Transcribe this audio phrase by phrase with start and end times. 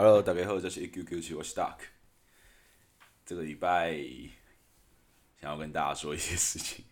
[0.00, 1.78] Hello，大家好，这是 Q Q 七，我是 Duck。
[3.26, 3.98] 这个礼拜
[5.40, 6.84] 想要跟大家说一些事情，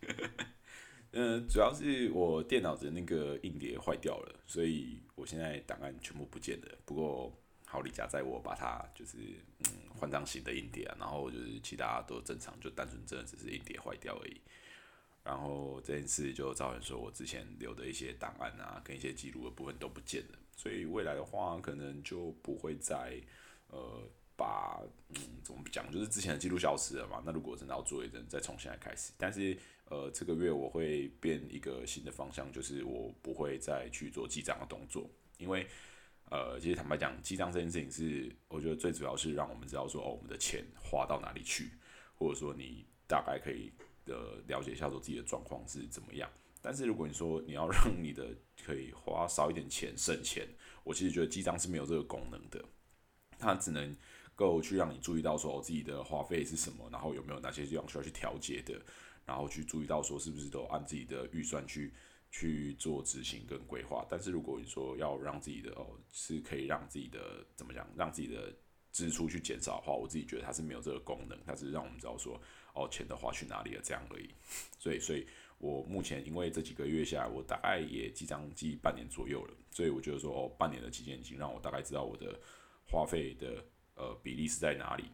[1.13, 6.79] 嗯， 主要是我电脑的那个硬碟坏掉了，所以我现在档案全部不见了。
[6.85, 7.33] 不过
[7.65, 9.19] 好李家在我把它就是
[9.61, 14.41] 嗯换张新的硬碟啊，然后就是其他都正常，就单纯真的只是硬碟坏掉而已。
[15.23, 23.21] 然后这件事就造成说我之前留的一些档案啊，跟一些记录的部分都不见了，所以未来的话可能就不会再
[23.69, 24.03] 呃
[24.35, 27.23] 把嗯怎么讲，就是之前的记录消失了嘛。
[27.25, 29.13] 那如果真的要做一阵，再重新来开始。
[29.17, 29.57] 但是
[29.91, 35.67] 呃这个月我会变一个新的方向，就是我不会再去做记账的动作，因为
[36.31, 41.71] 呃其实坦白讲，记账这件事情是我觉得最主要是让我们知道说哦我们的钱花到哪里去，
[42.19, 43.71] 或者说你大概可以。
[44.07, 46.31] 的了解一下说自己的状况是怎么样，
[46.67, 48.27] 但是如果你说你要让你的
[48.61, 50.45] 可以花少一点钱省钱，
[50.83, 52.61] 我其实觉得记账是没有这个功能的，
[53.39, 53.97] 它只能
[54.35, 58.83] 够去让你注意到说我自己的花费是什么，然后有没有哪些地方需要去调节的，
[59.25, 61.95] 然后去注意到说是不是都按自己的预算去
[62.33, 64.05] 去做执行跟规划。
[64.11, 68.53] 但是如果你说要让自己的哦是可以让自己的怎么讲，让自己的
[68.91, 72.41] 支出去减少的话，我自己觉得它是没有这个功能，它只是让我们知道说。
[72.79, 73.81] 哦，钱的花去哪里了？
[73.83, 74.29] 这样而已。
[74.79, 75.27] 所以，所以
[75.59, 79.55] 我目前因为这几个月下来，我大概也记账记半年左右了。
[79.71, 82.39] 所以我觉得说，哦，半年的期间已经让我大概知道我的
[82.87, 85.05] 花费的呃比例是在哪里。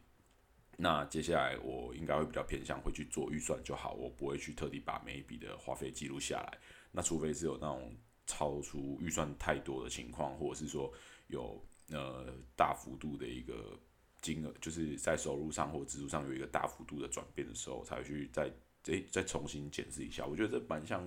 [0.77, 6.59] 那接下来我应该会比较偏向会去做预算就好，我不会去特地把每一笔的花费记录下来。
[6.91, 7.95] 那除非是有那种
[8.27, 10.93] 超出预算太多的情况，或者是说
[11.29, 13.79] 有呃大幅度的一个。
[14.23, 18.49] 金额就是在收入上或支出上有一个大幅度的转变的时候，才会去再
[18.83, 20.27] 再再重新检视一下。
[20.27, 21.03] 我觉得这蛮像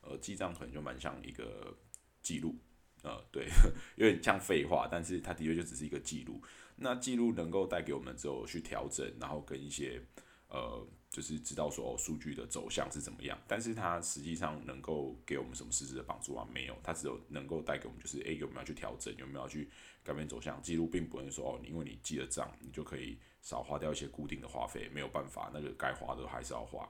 [0.00, 1.76] 呃记账，可能就蛮像一个
[2.22, 2.56] 记录，
[3.02, 3.46] 呃，对，
[3.96, 6.42] 有点像废话，但是它的确就只是一个记录。
[6.76, 10.02] 那记录能够带给我们之后去调整，然后跟一些
[10.48, 10.86] 呃。
[11.10, 16.46] 就是知道说哦，数据的走向是怎么样，但是它实际上能够给我们什么实质的帮助啊？
[16.54, 19.68] 没有，它只有能够带给我们就是诶，有没有去调整，有没有去
[20.04, 20.62] 改变走向？
[20.62, 26.88] 记录并不能说哦，因为你记了账，你就可以少花掉一些固定的花费，没有办法，那个该花的还是要花。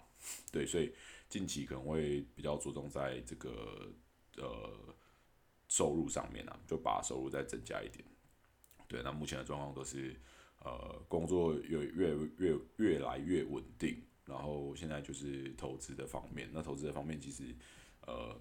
[0.53, 0.93] 对，所以
[1.28, 3.93] 近期可能会比较着重在这个
[4.37, 4.94] 呃
[5.69, 8.05] 收入上面啊，就把收入再增加一点。
[8.89, 10.15] 对，那目前的状况都是
[10.65, 14.03] 呃工作越越越越来越稳定。
[14.27, 17.53] 然后现在就是投资的方面，那投资的方面其实，
[18.06, 18.33] 呃，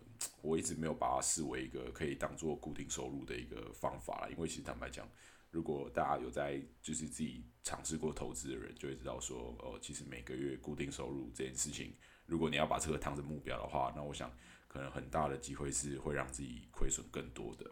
[0.44, 4.30] 我一直没有把它视为一个可以当做固定收入的一个方法啦。
[4.30, 5.10] 因为其实坦白讲，
[5.52, 11.94] 如果大家有在就是自己尝试过投资的人，就会知道说，哦，其实每个月固定收入这件事情，
[12.26, 14.32] 如果你要把这个当成目标的话，那我想
[14.68, 17.70] 可能很大的机会是会让自己亏损更多的。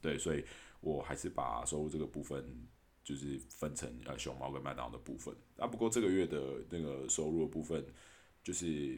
[0.00, 0.44] 对，所以
[0.80, 2.68] 我还是把收入这个部分。
[3.04, 7.84] 就是分成呃熊猫跟麦当劳的部分啊，不过这个月的那个收入的部分，
[8.44, 8.96] 就是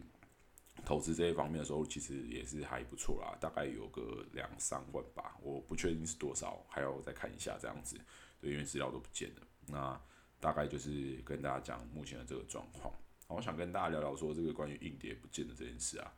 [0.84, 7.98] 投资这一方面的收入其实也是还不错啦，大概有个两三万吧，我不确定是多少，还要再看一下这样子，
[8.40, 9.46] 对，因为资料都不见了。
[9.66, 10.00] 那
[10.40, 12.92] 大概就是跟大家讲目前的这个状况。
[13.28, 16.14] 我想跟大家聊聊说这个关于硬碟不见的这件事啊，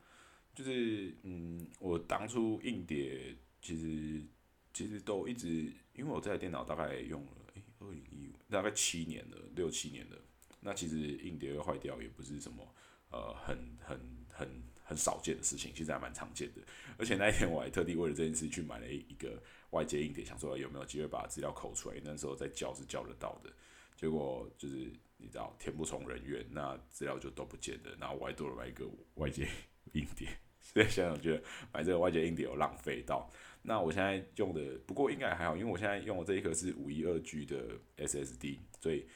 [0.55, 4.27] 就是嗯，我当初硬碟其实
[4.73, 7.33] 其实都一直，因为我这台电脑大概用了。
[7.79, 10.17] 二零一五大概七年了，六七年了。
[10.61, 12.75] 那其实硬碟坏掉也不是什么
[13.11, 14.01] 呃很很
[14.37, 14.49] 很
[14.85, 16.61] 很少见的事情，其实还蛮常见的。
[16.99, 21.97] 而且那一天我还特地为了这件事去买了一个外接硬碟，想说有没有机会把资料抠出来。
[22.05, 23.51] 那时候在叫是叫得到的，
[23.97, 24.75] 结果就是
[25.17, 27.97] 你知道天不从人愿，那资料就都不见了。
[27.99, 29.49] 然后我还多了买一个外接
[29.93, 30.29] 硬碟，
[30.61, 31.43] 所以想想觉得
[31.73, 33.31] 买这个外接硬碟有浪费到。
[33.63, 39.07] 那我现在用的不过应该还好，因为我现在用的这一颗是五一二 G 的 SSD，所以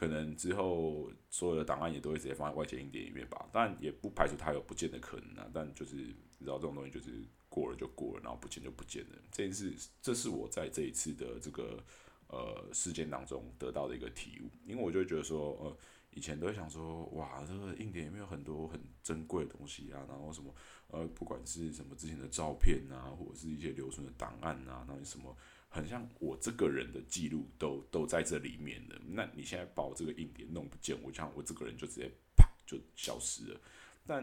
[0.00, 3.46] 可能之后所有的档案也都会直接放在外接硬碟里面吧。
[3.52, 9.18] 但也不排除它有不见的可能啊，但就是你知道这种东西就是过了就过了，然后不见就不见了。
[9.30, 11.84] 这件事，这是我在这一次的这个
[12.28, 15.76] 呃事件当中得到的一个体悟，因为我就觉得说呃。
[16.12, 20.52] 以前都会想说，哇，这个硬碟里面有很多很珍贵的东西啊，然后什么，
[20.88, 25.36] 呃，不管是什么之前的照片啊，或者是一些留存的档案啊，那什么，
[25.70, 29.00] 很像我这个人的记录都都在这里面的。
[29.06, 33.60] 那你现在把我这个硬碟弄不见，我像我这个人就直接啪就消失了。
[34.04, 34.22] 但，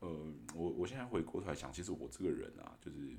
[0.00, 0.08] 呃，
[0.54, 3.16] 我我现在回过头来想，其实我这个人啊，就是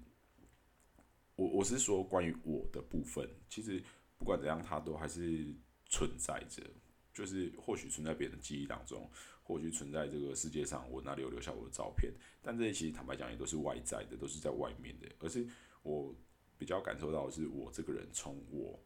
[1.35, 3.81] 我我是说关于我的部分，其实
[4.17, 5.53] 不管怎样，它都还是
[5.85, 6.63] 存在着。
[7.11, 9.09] 就是或许存在别人的记忆当中，
[9.43, 12.13] 或许存在这个世界上，我哪里有留下我的照片？
[12.41, 15.07] 但这些其实坦白讲也都是外在的，都是在外面的。
[15.19, 15.45] 而是
[15.83, 16.15] 我
[16.59, 18.77] 比较感受到的是，我这个人从我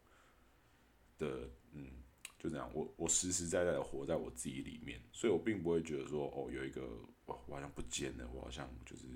[1.18, 1.88] 的，嗯，
[2.38, 6.82] 就这样，我我实实在在的活在我自己里面，所以我并不会觉得说，哦，有一个，
[7.26, 9.08] 我我好像不见了，我好像就是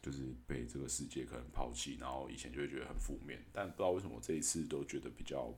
[0.00, 5.52] 就是被这个世界可能抛弃，然后以前就会觉得很负面，但不知道为什么这一次都觉得比较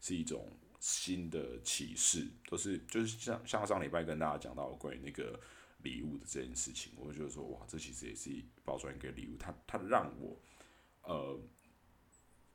[0.00, 0.48] 是一种
[0.78, 5.40] 新的启示，都是就是像像上礼拜跟大家讲到关于那个
[5.82, 8.30] 礼物的这件事情，我就觉得说，哇，这其实也是
[8.64, 10.38] 包装一个礼物，它它让我，
[11.02, 11.40] 呃。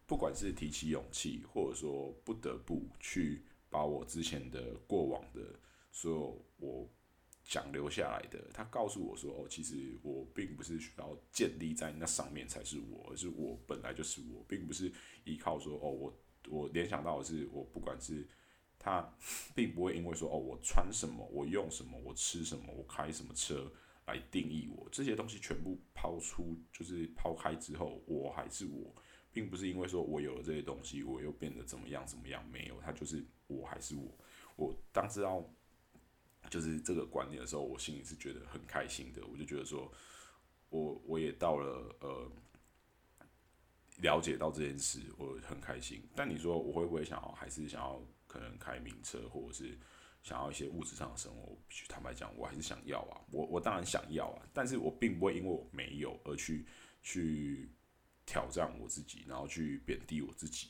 [0.10, 5.42] 不管是提起勇气，或者说不得不去把我之前的过往的
[5.92, 6.90] 所有我
[7.44, 14.92] 想留下来的，他告诉我说：“哦，其实我并不是需要建立在那上面才是我，而是我本来就是我，并不是
[15.26, 16.20] 依靠说哦，我
[16.50, 18.28] 我联想到的是我不管是
[18.80, 19.16] 他，
[19.54, 23.72] 并不会因为说哦，我穿什么，我用什么，我吃什么，我开什么车
[24.08, 28.92] 来定义我，这些东西全部抛出，就是抛开之后，我还是我。”
[29.40, 34.14] 并不是因为说我有了这些东西，我又变得怎么样怎么样，没有，他就是我还是我。
[34.58, 35.42] 我当知道
[36.50, 39.26] 就是这个观念的时候，我心里是觉得很开心的。
[39.26, 39.90] 我就觉得说，
[40.70, 42.30] 我我也到了呃
[44.02, 46.04] 了解到这件事，我很开心。
[46.14, 49.80] 但你说我会不会想要，还是想要可能开名车，或者是
[50.22, 51.58] 想要一些物质上的生活？
[51.70, 53.22] 必须坦白讲，我还是想要啊。
[53.32, 56.66] 我我当然想要啊，但是我并不会因为我没有而去
[57.02, 57.72] 去。
[58.30, 60.68] 挑战我自己，然后去贬低我自己，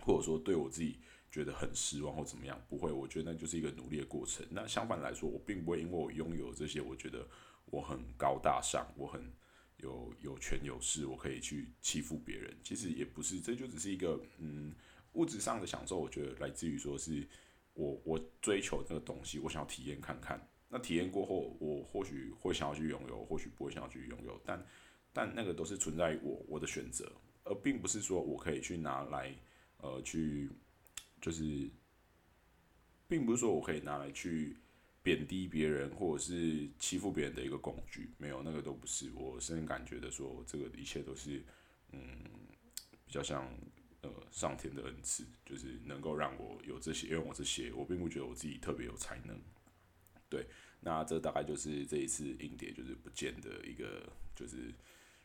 [0.00, 0.98] 或者说对我自己
[1.30, 4.44] 觉得很失望或怎么样，不会，我觉得那就是一个努力的过程。
[4.50, 7.24] 那相反来说，我并不会因为我拥有这些，我觉得
[7.66, 9.22] 我很高大上，我很
[9.76, 12.52] 有有权有势，我可以去欺负别人。
[12.64, 14.74] 其实也不是，这就只是一个嗯
[15.12, 15.96] 物质上的享受。
[16.00, 17.24] 我觉得来自于说是
[17.74, 20.44] 我我追求那个东西，我想要体验看看。
[20.68, 24.60] 那体验过后，我或许会想要去拥有，或许不会想要去拥有，但。
[25.16, 27.10] 但那个都是存在于我我的选择，
[27.44, 29.32] 而并不是说我可以去拿来，
[29.76, 30.50] 呃，去
[31.20, 31.70] 就是，
[33.06, 34.56] 并不是说我可以拿来去
[35.04, 39.08] 贬低别人或者是欺负别人的一个工具，没有那个都不是。
[39.14, 41.40] 我深感觉的说，这个一切都是，
[41.92, 42.00] 嗯，
[43.06, 43.48] 比较像
[44.00, 49.40] 呃上天的恩赐，就是能够让我有这些，因为我这些，我并不觉得我自己特别有才能。
[50.28, 50.44] 对，
[50.80, 54.74] 那这大概就是这一次硬碟就是不见的一个就是。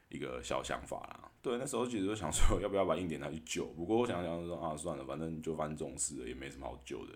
[0.10, 7.14] 一个小想法啦，对，那时候其实就想说 要不要把硬点拿去救，不过我想想说啊，算了，反正就翻这种事也没什么好救的。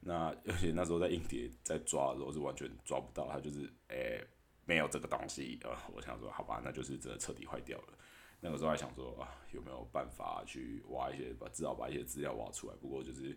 [0.00, 4.24] 那 而且那时候在硬碟在抓的时候是完全抓不到，它就是诶
[4.64, 7.98] 没有这个东西呃，我想说好吧，那就是真的彻底坏掉了。
[8.40, 12.76] 那个时候还想说啊，有没有办法去挖一些，把至少把一些资料挖出来。
[12.76, 13.36] 不过就是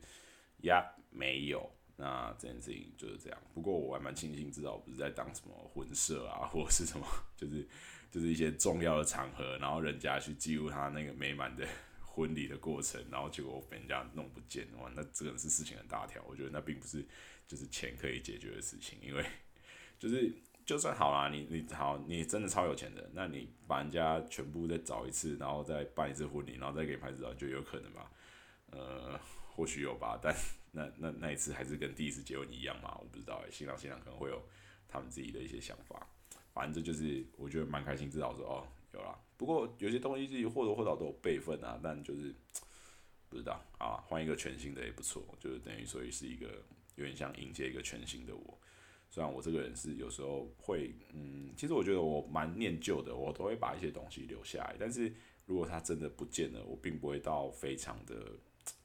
[0.61, 1.67] 呀，没有。
[1.95, 3.37] 那这件事情就是这样。
[3.53, 7.05] 不过我还蛮庆幸，至少不是在当什么混社啊，或者是什么，
[7.35, 7.67] 就是
[8.11, 11.67] 就是一些重要的场合，然后人家去记录他那个美满的
[12.03, 16.23] 婚礼的过程，然后结果被人家弄不见，哇，那真的是事情很大条。
[16.27, 17.05] 我觉得那并不是
[17.47, 19.25] 就是钱可以解决的事情，因为
[19.97, 20.31] 就是
[20.65, 28.11] 就算好啦，你你好，你真的超有钱的，那你把人家全部再找一次，然后再办一次婚礼，然后再给拍照，就有可能吧？
[28.71, 29.19] 呃，
[29.55, 30.35] 或许有吧，但。
[30.71, 32.95] 那那那一次还是跟第一次结婚一样嘛？
[32.99, 34.39] 我不知道哎，新郎新娘可能会有
[34.87, 36.07] 他们自己的一些想法。
[36.53, 39.17] 反正就是我觉得蛮开心，至少说哦有了。
[39.37, 42.33] 不过有些东西自己或多或少都有备份啊，但就是
[43.29, 46.47] 不知道啊，换一个全新的也不错，就是等于所以是一个
[46.95, 48.57] 有点像迎接一个全新的我。
[49.11, 54.75] 虽然我这个人是有时候会嗯，其实我觉得我蛮念旧的，我都会把一些东西留下来。
[54.79, 55.11] 但是
[55.45, 58.33] 如果它真的不见了，我并不会到非常的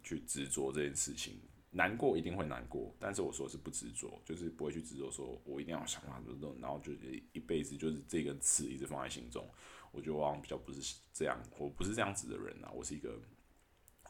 [0.03, 1.35] 去执着这件事情。
[1.77, 6.93] 难过一定会难过，但是我说是不执着，就是不会去执着，说我一定要想法怎么弄，然后就
[7.33, 9.45] 一辈子就是这根刺一直放在心中。
[9.91, 13.21] 我觉得我比较不是这样，我不是这样子的人啊，我是一个，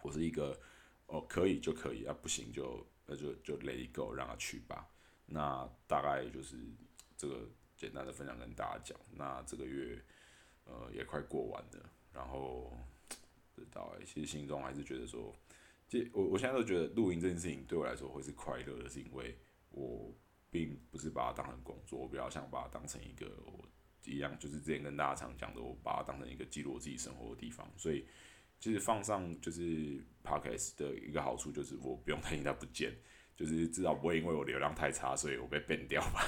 [0.02, 0.54] 我是一个，
[1.06, 4.86] 哦，可以就可以啊，不行就那就就 let it go，让他去吧。
[5.24, 6.58] 那大概就是
[7.16, 9.00] 这个简单的分享跟大家讲。
[9.10, 9.98] 那这个月
[10.64, 12.70] 呃也快过完了，然后
[13.56, 15.34] 知道哎，其实心中还是觉得说。
[16.12, 19.38] 我我现在都觉得录音这件事情对我来说会是快乐的，是因为
[19.70, 20.12] 我
[20.50, 23.64] 并不是把它当成工作，我比较想把它当成一个我
[24.04, 27.70] 一样，就是之前跟大家常讲的，我把它当成一个记录我自己生活的地方。
[27.76, 28.04] 所以
[28.58, 32.92] 其实放上就是 podcast 的一个好处就是我不用担心它不见，
[33.36, 36.24] 就是至少不会因为我流量太差，所以我被 ban 掉吧，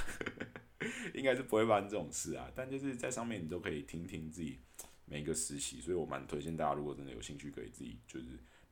[1.12, 2.52] 应该是不会发生这种事啊。
[2.54, 4.60] 但就是在上面你都可以听听自己
[5.06, 8.26] 每一个实习，所以我蛮推荐大家，如果真的有兴趣，可以自己就是。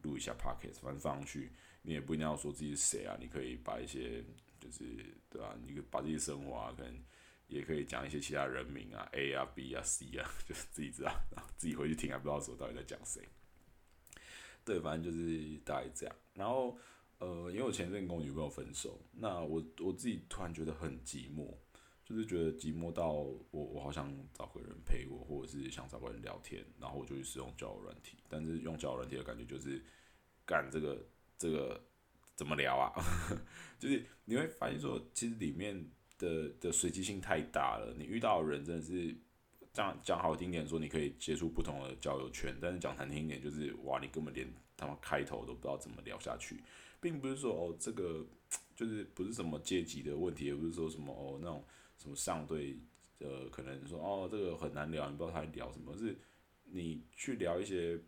[0.05, 1.51] 录一下 podcast，反正放上去，
[1.83, 4.23] 你也不一定要说自己是谁啊，你可以把一些
[4.61, 4.85] 就是
[5.29, 5.59] 对吧？
[5.67, 7.03] 你把自己生活啊，可能
[7.49, 13.21] 也可以讲一些其他人名啊，A 啊、B 啊、C 啊， 就是自己知道，然后自己回去听还不知道说到底在讲谁。
[14.65, 16.17] 对，反正就是大概这样。
[16.33, 16.79] 然后
[17.19, 21.55] 呃，因为我前阵跟我女朋友分手，那我我自己突然觉得很寂寞，
[22.05, 28.19] 就是觉得寂寞到我我好想找个人陪我，或者是想找个人聊天，然后我就去使用交友软体。
[28.29, 29.83] 但是用交友软体的感觉就是
[30.45, 31.05] 干这个
[31.39, 31.81] 这个
[32.35, 32.93] 怎么聊啊？
[33.79, 35.85] 就是你会发现说，其实里面
[36.19, 39.17] 的的随机性太大了，你遇到的人真的是。
[39.75, 44.47] 讲讲好听点说，你可以接触不同的交友圈，但是讲难听一点，就是哇，你根本连
[44.77, 46.63] 他们开头都不知道怎么聊下去，
[47.01, 48.25] 并不是说哦，这个
[48.77, 51.65] 就是不是什么阶级的问题，也不是说什么哦那种
[52.05, 52.79] 什么上对，
[53.19, 56.17] 呃，可能说哦这个很难聊，你不知道他聊什么，是
[56.63, 57.99] 你去聊一些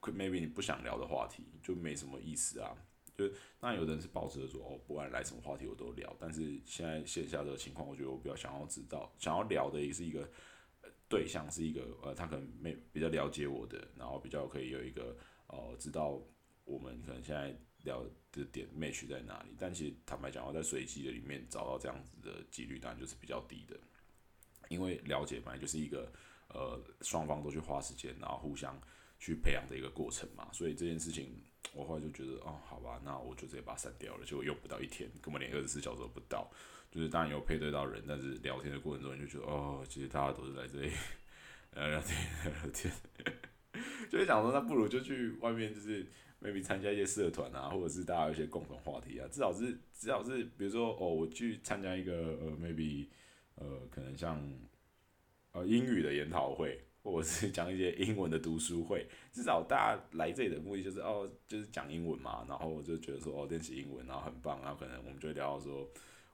[0.00, 2.74] ，maybe 你不想聊的话题，就没什么意思啊。
[3.14, 3.28] 就
[3.60, 10.26] 那有的人是抱着说哦，不管来什么话题我都聊，但是现在线下的情况，我觉得我比较想要知道，想要聊的也是一个。
[11.10, 16.20] 对象是一个呃，他可能没比较了解我的，然后比较可以有一个呃，知道
[16.68, 19.56] 我们可能现在聊的点 match 在哪里。
[19.58, 23.76] 但其实坦白讲，要在随机的里面找到这样子的几率，当然就是比较低的。
[24.68, 26.12] 因为了解本来就是一个
[26.48, 28.78] 呃，双方都去花时间，然后互相
[29.18, 30.48] 去培养的一个过程嘛。
[30.52, 36.50] 所以这件事情，我后来就觉得，哦，好吧，那我就直接把它删掉了，结果用不到一天，根本连二十四小时都不到。
[36.90, 40.90] 就是当然有配对到人，但是聊天的过程中你就觉得哦，其实大家都是来这里
[41.74, 42.92] 聊聊天聊聊天，
[44.08, 46.06] 就会想说那不如就去外面，就是
[46.42, 53.06] maybe 参加一些社团啊，或者是大家有一些共同话题啊，至少是至少是比如说哦，我去参加一个呃 maybe
[53.56, 54.42] 呃可能像
[55.52, 65.88] 呃英语的研讨会，或者是讲一些英文的读书会，至少大家来这里的目的就是哦就是讲英文嘛，然后我就觉得说哦练习英文然后很棒，然后可能我们就聊到说。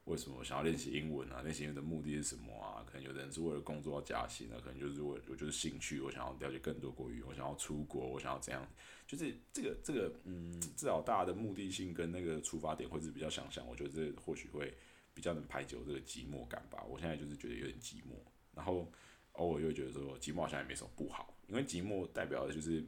[0.04, 1.40] 为什么想要练习英文啊？
[1.40, 2.84] 练习英文的目的是什么啊？
[2.86, 8.68] 可能有的人是为了工作要加薪啊，可能就是为我就是兴趣，我想要了解更多国语，我想要出国，我想要怎样？
[9.06, 13.66] 就是这个这个嗯，至少大家的目的性跟那个出发点会是比较相像。
[13.66, 14.74] 我觉得这或许会
[15.14, 16.84] 比较能排解我这个寂寞感吧。
[16.84, 18.14] 我现在就是觉得有点寂寞，
[18.54, 18.92] 然后
[19.32, 22.84] 偶尔又觉得说寂寞好像也没什么不好，因为寂寞代表的就是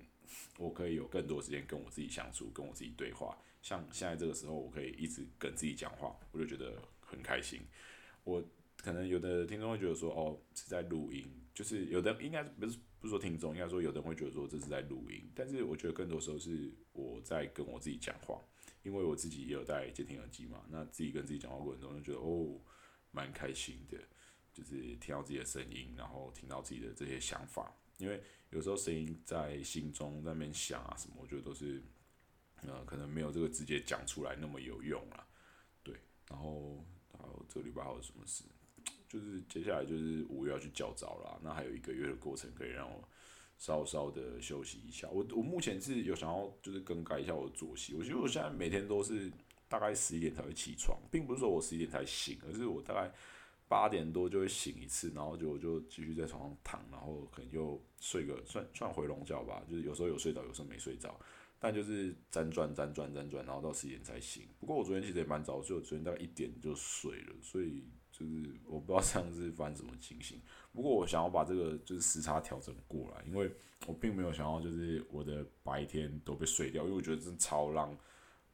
[0.58, 3.38] 我可以有更多时间跟我自己相处，跟我自己对话。
[3.62, 6.76] 像现在这个时候，我可以一直跟自己讲话，我就觉得。
[7.16, 7.62] 很开心，
[8.24, 8.44] 我
[8.76, 18.40] 可能有的听众会觉得说，哦，是在录音，就是有的应该不是不说听众，应该说有的人会觉得说这是在录音，但是我觉得更多时候是我在跟我自己讲话，
[18.82, 22.60] 因为我自己也有戴监听耳机嘛，那自己跟自己讲话过程中就觉得哦，
[23.10, 23.98] 蛮开心的，
[24.52, 31.82] 就是听到自己的声音，然后听到自己的这些想法，因为有时候声音在心中那边想啊什么，我觉得都是，
[32.62, 35.26] 呃，可能没有这个直接讲出来那么有用啊，
[35.82, 35.94] 对，
[36.28, 36.84] 然后。
[37.26, 38.44] 然后这个礼拜还有什么事？
[39.08, 43.02] 就是接下来就是五月要去教招啦，那还有一个月的过程可以让我
[43.56, 45.08] 稍稍的休息一下。
[45.10, 47.94] 我我目前是有想要就是更改一下我的作息。
[47.94, 49.30] 我觉得我现在每天都是
[49.68, 53.12] 大概十一点才会起床，并不是说我十一点才醒，而是我大概
[53.68, 61.18] 八点多就会醒一次，然后就我就继续在床上躺，然后可能就睡个算算回笼觉吧，就是有时候有睡着，有时候没睡着。
[61.58, 64.46] 但就是辗转辗转辗转，然后到十点才醒。
[64.58, 67.34] 不过我昨天其实也蛮早，所以我昨天大概一点就睡了。
[67.42, 70.40] 所以就是我不知道这样是发生什么情形。
[70.72, 73.50] 不过我想要把这个就是时差调整过来，因为
[73.86, 77.96] 我并没有想要就是我的白天都被睡掉，因为我觉得真超浪，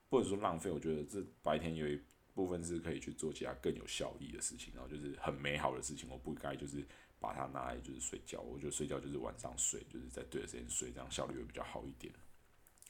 [0.08, 0.70] 不能说浪费。
[0.70, 2.00] 我觉得这白天有一
[2.34, 6.08] 部分是可以去做其他更有效益的事情，然后就是很美好的事情。
[6.08, 6.86] 我不该就是
[7.18, 8.40] 把它拿来就是睡觉。
[8.40, 12.12] 我觉得睡觉就是晚上睡，就是在对的时间睡，这样效率会比较好一点。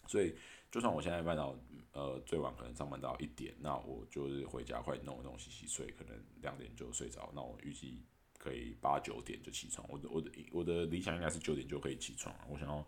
[0.06, 0.34] 所以，
[0.70, 1.56] 就算我现在办到，
[1.92, 7.30] 呃，最晚可能上班到一点，那我就是回家快弄弄洗洗睡，可能两点就睡着。
[7.34, 8.02] 那我预计
[8.38, 9.86] 可以八九点就起床。
[9.90, 12.34] 我的我的我的理想应该是九点就可以起床。
[12.48, 12.86] 我想要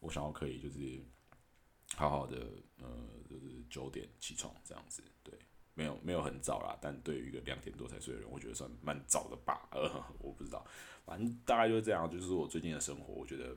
[0.00, 1.00] 我想要可以就是
[1.96, 2.36] 好好的，
[2.78, 5.02] 呃，就是九点起床这样子。
[5.22, 5.32] 对，
[5.74, 9.68] 没有没有很早啦，但对于一个两点多才睡的人，我觉得算蛮早的吧。
[9.72, 9.88] 呃，
[10.18, 10.66] 我不知道，
[11.04, 12.10] 反正大概就是这样。
[12.10, 13.56] 就是我最近的生活，我觉得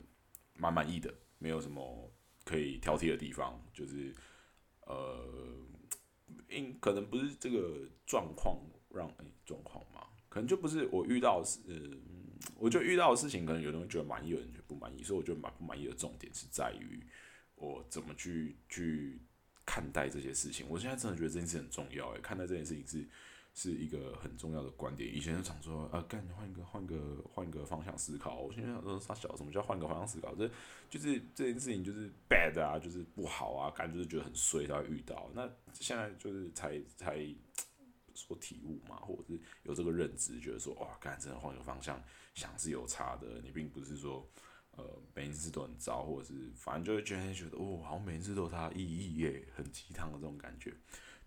[0.53, 2.11] 蛮满意的，没有什么。
[2.43, 4.13] 可以挑剔的地方就是，
[4.85, 5.25] 呃，
[6.49, 8.59] 因可能不是这个状况
[8.89, 9.09] 让
[9.45, 11.59] 状况嘛，可能就不是我遇到是，
[12.57, 17.05] 我就遇到的事情，可能有人觉得满意，有人觉得不满意，所以我觉得满不满意的重点是在于
[17.55, 19.21] 我怎么去去
[19.65, 20.65] 看待这些事情。
[20.69, 23.07] 我现在真的觉得这件事很重要，诶，看待这件事情是。
[23.53, 25.13] 是一个很重要的观点。
[25.15, 28.39] 以前就想说，啊，干换一个换个换个方向思考。
[28.39, 30.33] 我现在想说，啥小什么叫换个方向思考？
[30.35, 30.49] 这
[30.89, 35.29] 就是这件事情就是 bad 啊，就是不好啊，感觉就觉得很衰才会遇到。
[35.33, 37.23] 那现在就是才才
[38.15, 42.01] 说体悟嘛，或者是有这个认知，觉得说，哇，干真的换个方向
[42.33, 43.39] 想是有差的。
[43.43, 44.27] 你并不是说，
[44.71, 50.73] 呃每一次都很糟，或者是反正就会觉得觉得哦，好像每一次都有它的意义耶，很鸡汤的这种感觉，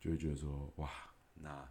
[0.00, 0.90] 就会觉得说哇，
[1.34, 1.68] 那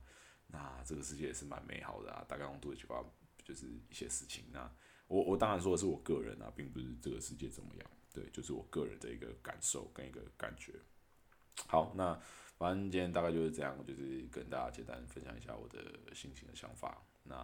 [0.56, 3.04] 那这个世界也是蛮美好的啊，大概用多句话
[3.44, 4.46] 就是一些事情。
[4.54, 4.72] 那
[5.08, 10.74] 我我当然说的是我个人啊，并不是这个世界怎么样，对，就是我个人的一个感受跟一个感觉。
[11.68, 12.18] 好，那
[12.58, 17.06] 反正今天大概就是这样，就是跟大家简单分享一下我的心情的想法。
[17.24, 17.36] 那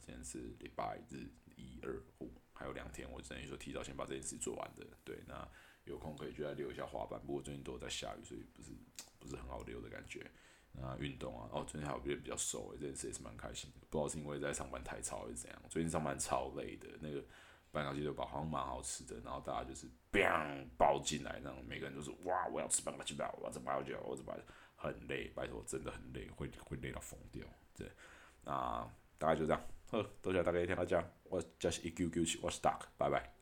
[0.00, 4.86] 今天是礼拜日，一二五，还有两天，我等于说提早先把这件事做完的。
[5.02, 5.48] 对，那
[5.84, 8.70] 有空可以就来溜一下滑板，不过最近都在下雨，所以不是
[9.18, 10.30] 不是很好溜的感觉。
[10.82, 13.86] 啊运动啊，哦，最近还有变比较瘦，这件事也是蛮开心的。
[13.88, 17.24] 不知道是因为在上班太吵还是怎样，最近上班超累的，那个。
[17.72, 24.34] 半个鸡腿堡好像蛮好吃的，然后大家就是 bang 包进来，那种每个人都是哇，我要吃半个鸡腿堡，我要吃半个鸡腿堡，我怎么
[24.74, 25.28] 很累？
[25.36, 27.46] 拜托，真的很累，会会累到疯掉。
[27.76, 27.88] 对，
[28.42, 28.84] 那
[29.18, 29.62] 大概就这样，
[29.92, 33.39] 呵，多谢大家一天来讲，我就是一 Q Q 七，我是 Duck，拜拜。